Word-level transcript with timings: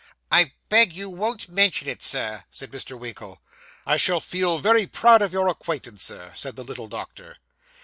'I 0.31 0.53
beg 0.67 0.93
you 0.93 1.11
won't 1.11 1.47
mention 1.47 1.87
it, 1.87 2.01
Sir,' 2.01 2.45
said 2.49 2.71
Mr. 2.71 2.97
Winkle. 2.97 3.39
'I 3.85 3.97
shall 3.97 4.19
feel 4.19 4.59
proud 4.87 5.21
of 5.21 5.31
your 5.31 5.47
acquaintance, 5.47 6.01
Sir,' 6.01 6.33
said 6.35 6.55
the 6.55 6.63
little 6.63 6.87
doctor. 6.87 7.37